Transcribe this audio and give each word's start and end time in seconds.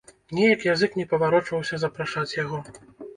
Неяк 0.35 0.63
язык 0.73 0.95
не 0.99 1.05
паварочваўся 1.11 1.79
запрашаць 1.83 2.35
яго. 2.39 2.63